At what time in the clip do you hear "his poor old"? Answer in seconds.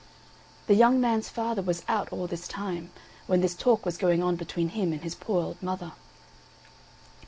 5.03-5.61